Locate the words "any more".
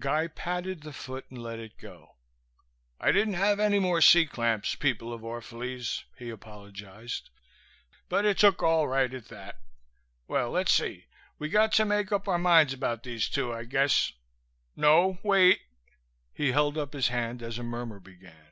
3.60-4.00